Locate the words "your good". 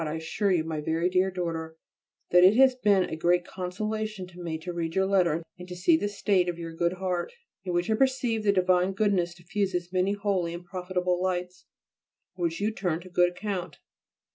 6.57-6.93